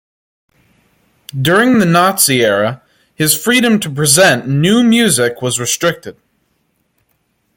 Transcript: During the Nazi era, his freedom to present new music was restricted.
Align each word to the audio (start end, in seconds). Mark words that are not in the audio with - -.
During 1.39 1.77
the 1.77 1.85
Nazi 1.85 2.43
era, 2.43 2.81
his 3.13 3.35
freedom 3.37 3.79
to 3.81 3.89
present 3.91 4.47
new 4.47 4.83
music 4.83 5.43
was 5.43 5.59
restricted. 5.59 6.17